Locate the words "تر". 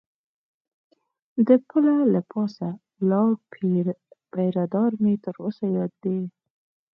5.25-5.35